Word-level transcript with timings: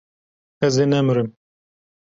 Ez 0.65 0.75
ê 0.83 0.85
nemirim. 0.87 1.29